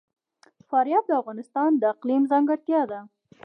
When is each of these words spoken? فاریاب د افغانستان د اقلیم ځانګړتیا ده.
فاریاب 0.69 1.03
د 1.07 1.11
افغانستان 1.21 1.69
د 1.77 1.83
اقلیم 1.93 2.23
ځانګړتیا 2.31 2.81
ده. 2.91 2.99